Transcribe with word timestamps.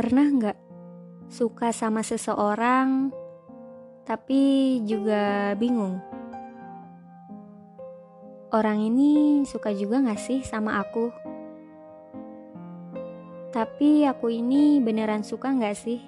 Pernah 0.00 0.32
nggak 0.32 0.58
suka 1.28 1.76
sama 1.76 2.00
seseorang 2.00 3.12
tapi 4.08 4.80
juga 4.88 5.52
bingung? 5.60 6.00
Orang 8.48 8.80
ini 8.80 9.44
suka 9.44 9.68
juga 9.76 10.00
gak 10.00 10.16
sih 10.16 10.40
sama 10.40 10.80
aku? 10.80 11.12
Tapi 13.52 14.08
aku 14.08 14.32
ini 14.32 14.80
beneran 14.80 15.20
suka 15.20 15.52
gak 15.52 15.76
sih? 15.76 16.00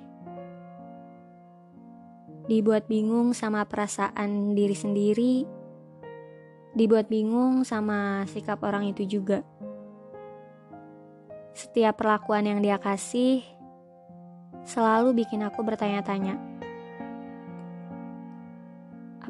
Dibuat 2.48 2.88
bingung 2.88 3.36
sama 3.36 3.68
perasaan 3.68 4.56
diri 4.56 4.72
sendiri, 4.72 5.44
dibuat 6.72 7.12
bingung 7.12 7.60
sama 7.68 8.24
sikap 8.24 8.56
orang 8.64 8.88
itu 8.88 9.04
juga. 9.04 9.44
Setiap 11.52 12.00
perlakuan 12.00 12.48
yang 12.48 12.64
dia 12.64 12.80
kasih 12.80 13.51
selalu 14.62 15.24
bikin 15.24 15.42
aku 15.42 15.62
bertanya-tanya. 15.66 16.38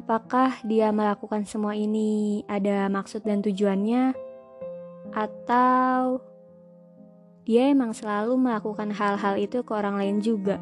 Apakah 0.03 0.59
dia 0.67 0.91
melakukan 0.91 1.47
semua 1.47 1.79
ini 1.79 2.43
ada 2.51 2.91
maksud 2.91 3.23
dan 3.23 3.39
tujuannya, 3.39 4.11
atau 5.15 6.19
dia 7.47 7.71
emang 7.71 7.95
selalu 7.95 8.35
melakukan 8.35 8.91
hal-hal 8.91 9.39
itu 9.39 9.63
ke 9.63 9.71
orang 9.71 9.95
lain 9.95 10.19
juga? 10.19 10.59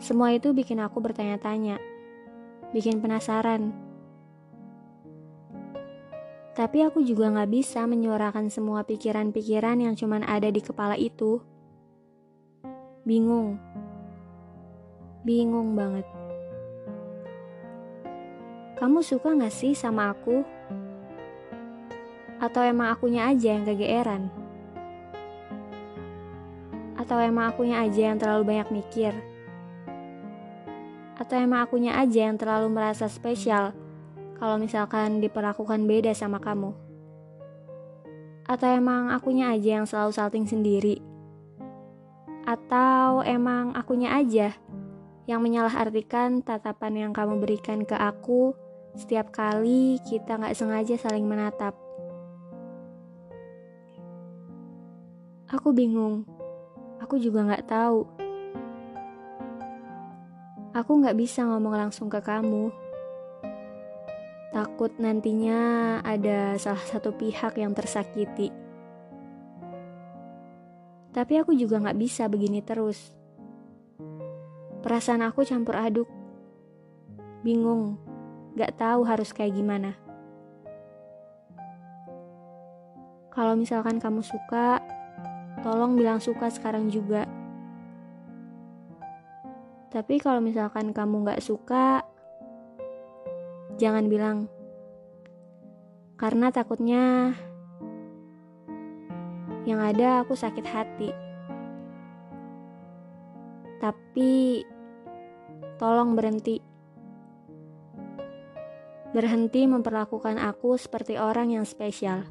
Semua 0.00 0.32
itu 0.32 0.56
bikin 0.56 0.80
aku 0.80 1.00
bertanya-tanya, 1.04 1.76
bikin 2.72 3.04
penasaran. 3.04 3.83
Tapi 6.54 6.86
aku 6.86 7.02
juga 7.02 7.34
gak 7.34 7.50
bisa 7.50 7.82
menyuarakan 7.82 8.46
semua 8.46 8.86
pikiran-pikiran 8.86 9.74
yang 9.74 9.98
cuman 9.98 10.22
ada 10.22 10.46
di 10.54 10.62
kepala 10.62 10.94
itu. 10.94 11.42
Bingung 13.02 13.58
Bingung 15.26 15.74
banget. 15.74 16.06
Kamu 18.78 19.02
suka 19.02 19.34
gak 19.34 19.50
sih 19.50 19.74
sama 19.74 20.14
aku? 20.14 20.46
Atau 22.38 22.62
emang 22.62 22.94
akunya 22.94 23.26
aja 23.26 23.58
yang 23.58 23.66
kegeeran? 23.66 24.30
Atau 26.94 27.18
emang 27.18 27.50
akunya 27.50 27.82
aja 27.82 28.14
yang 28.14 28.18
terlalu 28.22 28.54
banyak 28.54 28.70
mikir? 28.70 29.10
Atau 31.18 31.34
emang 31.34 31.66
akunya 31.66 31.98
aja 31.98 32.30
yang 32.30 32.38
terlalu 32.38 32.70
merasa 32.70 33.10
spesial 33.10 33.74
kalau 34.38 34.58
misalkan 34.58 35.22
diperlakukan 35.22 35.86
beda 35.86 36.12
sama 36.14 36.42
kamu? 36.42 36.74
Atau 38.44 38.68
emang 38.68 39.08
akunya 39.08 39.54
aja 39.54 39.80
yang 39.80 39.86
selalu 39.88 40.12
salting 40.12 40.44
sendiri? 40.44 41.00
Atau 42.44 43.24
emang 43.24 43.72
akunya 43.72 44.12
aja 44.12 44.52
yang 45.24 45.40
menyalahartikan 45.40 46.44
tatapan 46.44 47.08
yang 47.08 47.12
kamu 47.16 47.40
berikan 47.40 47.88
ke 47.88 47.96
aku 47.96 48.52
setiap 48.94 49.32
kali 49.34 49.98
kita 50.04 50.36
gak 50.38 50.54
sengaja 50.54 50.94
saling 51.00 51.24
menatap. 51.24 51.74
Aku 55.50 55.72
bingung. 55.72 56.28
Aku 57.00 57.16
juga 57.16 57.42
gak 57.48 57.66
tahu. 57.66 58.06
Aku 60.76 60.90
gak 61.00 61.16
bisa 61.16 61.46
ngomong 61.46 61.74
langsung 61.74 62.12
ke 62.12 62.20
kamu. 62.20 62.83
Takut 64.74 64.90
nantinya 64.98 66.02
ada 66.02 66.58
salah 66.58 66.82
satu 66.82 67.14
pihak 67.14 67.62
yang 67.62 67.78
tersakiti. 67.78 68.50
Tapi 71.14 71.38
aku 71.38 71.54
juga 71.54 71.78
gak 71.78 71.94
bisa 71.94 72.26
begini 72.26 72.58
terus. 72.58 73.14
Perasaan 74.82 75.22
aku 75.22 75.46
campur 75.46 75.78
aduk. 75.78 76.10
Bingung, 77.46 78.02
gak 78.58 78.74
tahu 78.74 79.06
harus 79.06 79.30
kayak 79.30 79.54
gimana. 79.54 79.94
Kalau 83.30 83.54
misalkan 83.54 84.02
kamu 84.02 84.26
suka, 84.26 84.82
tolong 85.62 85.94
bilang 85.94 86.18
suka 86.18 86.50
sekarang 86.50 86.90
juga. 86.90 87.30
Tapi 89.94 90.18
kalau 90.18 90.42
misalkan 90.42 90.90
kamu 90.90 91.30
gak 91.30 91.46
suka, 91.46 92.02
jangan 93.78 94.10
bilang. 94.10 94.50
Karena 96.14 96.48
takutnya 96.54 97.34
yang 99.64 99.80
ada 99.80 100.22
aku 100.22 100.36
sakit 100.36 100.66
hati. 100.68 101.10
Tapi 103.82 104.62
Tolong 105.74 106.14
berhenti. 106.14 106.62
Berhenti 109.10 109.66
memperlakukan 109.66 110.38
aku 110.38 110.78
seperti 110.78 111.18
orang 111.18 111.50
yang 111.50 111.66
spesial. 111.66 112.22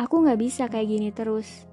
Aku 0.00 0.24
gak 0.24 0.40
bisa 0.40 0.64
kayak 0.68 0.88
gini 0.88 1.12
terus. 1.12 1.68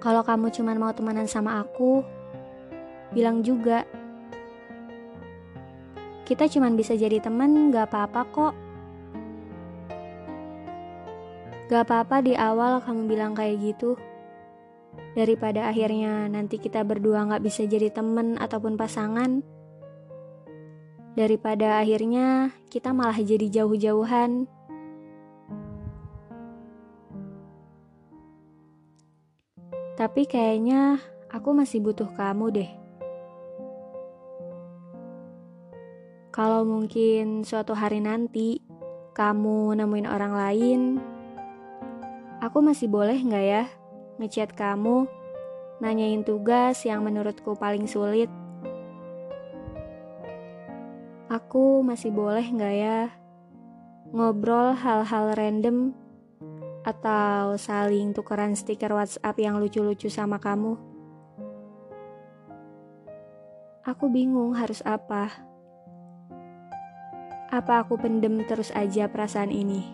Kalau 0.00 0.20
kamu 0.20 0.52
cuma 0.52 0.76
mau 0.76 0.92
temenan 0.92 1.28
sama 1.28 1.64
aku, 1.64 2.04
bilang 3.16 3.40
juga. 3.40 3.88
Kita 6.22 6.46
cuma 6.46 6.70
bisa 6.70 6.94
jadi 6.94 7.18
temen, 7.18 7.74
gak 7.74 7.90
apa-apa 7.90 8.22
kok. 8.30 8.54
Gak 11.66 11.88
apa-apa 11.88 12.20
di 12.20 12.36
awal 12.36 12.84
kamu 12.84 13.02
bilang 13.08 13.32
kayak 13.32 13.58
gitu. 13.58 13.96
Daripada 15.12 15.68
akhirnya 15.68 16.28
nanti 16.28 16.60
kita 16.60 16.84
berdua 16.84 17.24
gak 17.28 17.44
bisa 17.44 17.64
jadi 17.64 17.88
temen 17.88 18.36
ataupun 18.36 18.76
pasangan. 18.76 19.40
Daripada 21.12 21.80
akhirnya 21.80 22.56
kita 22.72 22.96
malah 22.96 23.16
jadi 23.20 23.48
jauh-jauhan. 23.60 24.48
Tapi 29.92 30.22
kayaknya 30.24 30.96
aku 31.28 31.52
masih 31.52 31.84
butuh 31.84 32.08
kamu 32.16 32.46
deh. 32.52 32.81
Kalau 36.32 36.64
mungkin 36.64 37.44
suatu 37.44 37.76
hari 37.76 38.00
nanti 38.00 38.64
kamu 39.12 39.76
nemuin 39.76 40.08
orang 40.08 40.32
lain, 40.32 40.80
aku 42.40 42.64
masih 42.64 42.88
boleh 42.88 43.20
nggak 43.20 43.44
ya 43.44 43.64
ngechat 44.16 44.56
kamu, 44.56 45.04
nanyain 45.84 46.24
tugas 46.24 46.88
yang 46.88 47.04
menurutku 47.04 47.52
paling 47.52 47.84
sulit. 47.84 48.32
Aku 51.28 51.84
masih 51.84 52.08
boleh 52.08 52.48
nggak 52.48 52.74
ya 52.80 53.12
ngobrol 54.16 54.72
hal-hal 54.72 55.36
random 55.36 55.92
atau 56.80 57.60
saling 57.60 58.16
tukeran 58.16 58.56
stiker 58.56 58.96
WhatsApp 58.96 59.36
yang 59.36 59.60
lucu-lucu 59.60 60.08
sama 60.08 60.40
kamu? 60.40 60.80
Aku 63.84 64.08
bingung 64.08 64.56
harus 64.56 64.80
apa. 64.88 65.51
Apa 67.52 67.84
aku 67.84 68.00
pendem 68.00 68.40
terus 68.48 68.72
aja 68.72 69.12
perasaan 69.12 69.52
ini? 69.52 69.84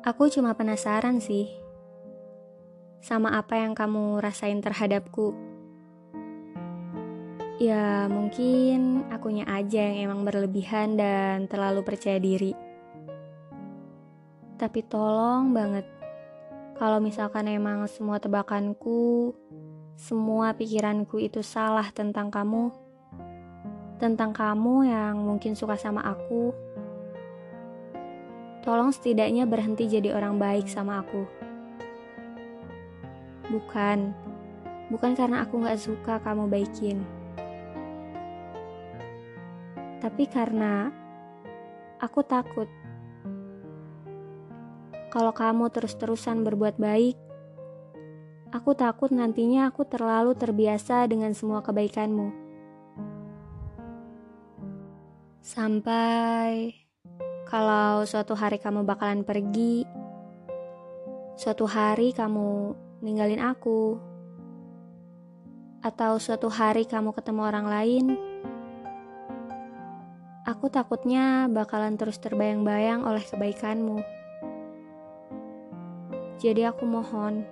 Aku 0.00 0.32
cuma 0.32 0.56
penasaran 0.56 1.20
sih 1.20 1.52
sama 3.04 3.36
apa 3.36 3.60
yang 3.60 3.76
kamu 3.76 4.24
rasain 4.24 4.64
terhadapku. 4.64 5.36
Ya, 7.60 8.08
mungkin 8.08 9.04
akunya 9.12 9.44
aja 9.44 9.92
yang 9.92 10.08
emang 10.08 10.24
berlebihan 10.24 10.96
dan 10.96 11.44
terlalu 11.52 11.84
percaya 11.84 12.16
diri. 12.16 12.56
Tapi 14.56 14.80
tolong 14.88 15.52
banget, 15.52 15.84
kalau 16.80 17.04
misalkan 17.04 17.52
emang 17.52 17.84
semua 17.84 18.16
tebakanku, 18.16 19.36
semua 19.96 20.52
pikiranku 20.52 21.16
itu 21.16 21.40
salah 21.40 21.88
tentang 21.88 22.28
kamu, 22.28 22.68
tentang 23.96 24.36
kamu 24.36 24.92
yang 24.92 25.16
mungkin 25.16 25.56
suka 25.56 25.80
sama 25.80 26.04
aku, 26.04 26.52
tolong 28.60 28.92
setidaknya 28.92 29.48
berhenti 29.48 29.88
jadi 29.88 30.12
orang 30.12 30.36
baik 30.36 30.68
sama 30.68 31.00
aku. 31.00 31.24
Bukan, 33.48 34.12
bukan 34.92 35.12
karena 35.16 35.48
aku 35.48 35.64
gak 35.64 35.80
suka 35.80 36.20
kamu 36.20 36.44
baikin. 36.44 37.00
Tapi 40.04 40.28
karena 40.28 40.92
aku 41.96 42.20
takut 42.20 42.68
kalau 45.08 45.32
kamu 45.32 45.72
terus-terusan 45.72 46.44
berbuat 46.44 46.76
baik, 46.76 47.16
aku 48.56 48.72
takut 48.72 49.12
nantinya 49.12 49.68
aku 49.68 49.84
terlalu 49.84 50.32
terbiasa 50.32 51.04
dengan 51.04 51.36
semua 51.36 51.60
kebaikanmu. 51.60 52.32
Sampai 55.44 56.72
kalau 57.44 58.02
suatu 58.08 58.32
hari 58.32 58.56
kamu 58.56 58.88
bakalan 58.88 59.22
pergi, 59.22 59.84
suatu 61.36 61.68
hari 61.68 62.16
kamu 62.16 62.72
ninggalin 63.04 63.44
aku, 63.44 64.00
atau 65.84 66.16
suatu 66.16 66.48
hari 66.48 66.88
kamu 66.88 67.12
ketemu 67.12 67.40
orang 67.46 67.66
lain, 67.68 68.06
aku 70.48 70.72
takutnya 70.72 71.46
bakalan 71.46 71.94
terus 71.94 72.18
terbayang-bayang 72.18 73.04
oleh 73.04 73.22
kebaikanmu. 73.22 74.00
Jadi 76.42 76.66
aku 76.66 76.82
mohon, 76.82 77.46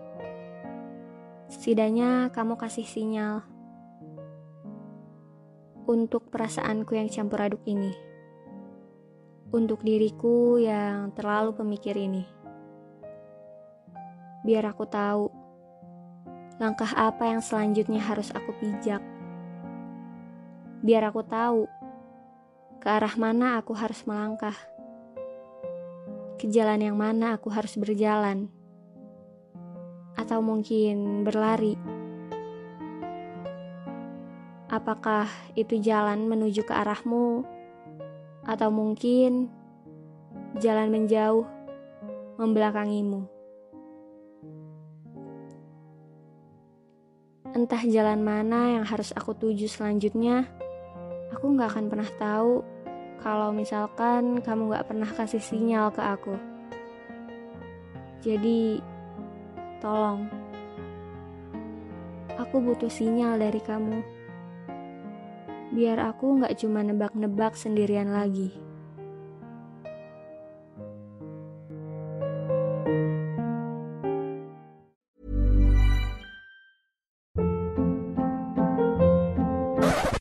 setidaknya 1.64 2.28
kamu 2.28 2.60
kasih 2.60 2.84
sinyal 2.84 3.40
untuk 5.88 6.28
perasaanku 6.28 6.92
yang 6.92 7.08
campur 7.08 7.40
aduk 7.40 7.64
ini. 7.64 7.88
Untuk 9.48 9.80
diriku 9.80 10.60
yang 10.60 11.16
terlalu 11.16 11.56
pemikir 11.56 11.96
ini. 11.96 12.28
Biar 14.44 14.68
aku 14.68 14.84
tahu 14.84 15.32
langkah 16.60 16.92
apa 17.00 17.32
yang 17.32 17.40
selanjutnya 17.40 18.12
harus 18.12 18.28
aku 18.36 18.52
pijak. 18.60 19.00
Biar 20.84 21.08
aku 21.08 21.24
tahu 21.24 21.64
ke 22.76 22.92
arah 22.92 23.16
mana 23.16 23.56
aku 23.56 23.72
harus 23.72 24.04
melangkah. 24.04 24.60
Ke 26.36 26.44
jalan 26.44 26.84
yang 26.92 27.00
mana 27.00 27.40
aku 27.40 27.48
harus 27.48 27.72
berjalan 27.80 28.52
atau 30.14 30.38
mungkin 30.40 31.26
berlari. 31.26 31.74
Apakah 34.70 35.30
itu 35.54 35.78
jalan 35.78 36.26
menuju 36.26 36.66
ke 36.66 36.74
arahmu, 36.74 37.46
atau 38.44 38.68
mungkin 38.68 39.48
jalan 40.58 40.90
menjauh 40.90 41.46
membelakangimu? 42.36 43.30
Entah 47.54 47.86
jalan 47.86 48.18
mana 48.18 48.74
yang 48.74 48.84
harus 48.84 49.14
aku 49.14 49.30
tuju 49.30 49.70
selanjutnya, 49.70 50.50
aku 51.30 51.54
gak 51.54 51.70
akan 51.70 51.86
pernah 51.86 52.10
tahu 52.18 52.66
kalau 53.22 53.54
misalkan 53.54 54.42
kamu 54.42 54.74
gak 54.74 54.90
pernah 54.90 55.06
kasih 55.06 55.38
sinyal 55.38 55.94
ke 55.94 56.02
aku. 56.02 56.34
Jadi, 58.26 58.82
Tolong, 59.84 60.24
aku 62.40 62.56
butuh 62.56 62.88
sinyal 62.88 63.36
dari 63.36 63.60
kamu. 63.60 64.00
Biar 65.76 66.00
aku 66.00 66.40
nggak 66.40 66.56
cuma 66.56 66.80
nebak-nebak 66.80 67.52
sendirian 67.52 68.08
lagi. 68.08 68.48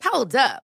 Hold 0.04 0.36
up. 0.36 0.63